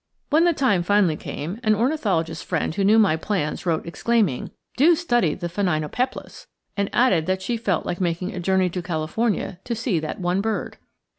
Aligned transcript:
When 0.31 0.45
the 0.45 0.53
time 0.53 0.81
finally 0.81 1.15
came, 1.15 1.59
an 1.61 1.75
ornithologist 1.75 2.43
friend 2.43 2.73
who 2.73 2.83
knew 2.83 2.97
my 2.97 3.15
plans 3.15 3.67
wrote, 3.67 3.85
exclaiming, 3.85 4.49
"Do 4.75 4.95
study 4.95 5.35
the 5.35 5.45
phainopeplas!" 5.47 6.47
and 6.75 6.89
added 6.91 7.27
that 7.27 7.43
she 7.43 7.55
felt 7.55 7.85
like 7.85 8.01
making 8.01 8.33
a 8.33 8.39
journey 8.39 8.71
to 8.71 8.81
California 8.81 9.59
to 9.63 9.75
see 9.75 9.99
that 9.99 10.19
one 10.19 10.41
bird. 10.41 10.77